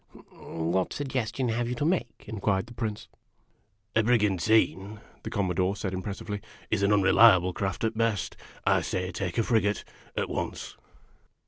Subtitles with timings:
[0.31, 3.07] "What suggestion have you to make?" inquired the Prince."
[3.95, 8.35] A brigantine," the Commodore said impressively," is an unre liable craft at best.
[8.65, 9.83] I say, take a frigate,
[10.17, 10.75] at once."